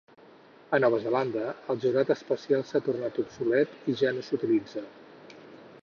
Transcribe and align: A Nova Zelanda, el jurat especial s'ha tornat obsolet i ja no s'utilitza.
A 0.77 0.77
Nova 0.83 0.99
Zelanda, 1.03 1.43
el 1.73 1.83
jurat 1.83 2.13
especial 2.15 2.65
s'ha 2.71 2.83
tornat 2.89 3.21
obsolet 3.25 3.77
i 3.93 3.97
ja 4.01 4.15
no 4.17 4.27
s'utilitza. 4.31 4.87